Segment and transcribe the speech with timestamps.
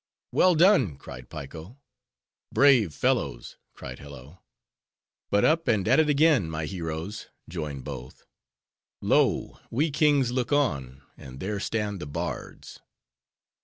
[0.31, 1.77] "Well done!" cried Piko.
[2.51, 4.39] "Brave fellows!" cried Hello.
[5.29, 8.25] "But up and at it again, my heroes!" joined both.
[8.99, 9.59] "Lo!
[9.69, 12.79] we kings look on, and there stand the bards!"